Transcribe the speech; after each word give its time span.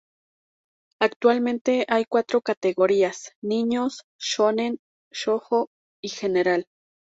Actualmente 0.99 1.85
hay 1.87 2.05
cuatro 2.05 2.41
categorías: 2.41 3.33
niños, 3.39 4.03
"shōnen", 4.19 4.79
"shōjo" 5.11 5.69
y 6.01 6.09
general. 6.09 6.65